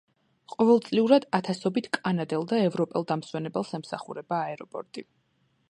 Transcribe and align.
ყოველწლიურად 0.51 1.27
ათასობით 1.39 1.89
კანადელ 1.97 2.47
და 2.53 2.63
ევროპელ 2.69 3.07
დამსვენებელს 3.13 3.77
ემსახურება 3.81 4.43
აეროპორტი. 4.49 5.07